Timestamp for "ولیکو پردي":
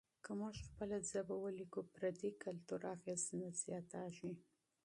1.39-2.29